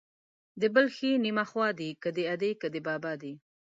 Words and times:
د 0.61 0.63
بل 0.75 0.85
ښې 0.95 1.11
نيمه 1.25 1.43
خوا 1.51 1.69
دي، 1.79 1.89
که 2.01 2.09
د 2.17 2.19
ادې 2.33 2.51
که 2.61 2.67
د 2.73 2.75
بابا 2.87 3.13
دي. 3.21 3.33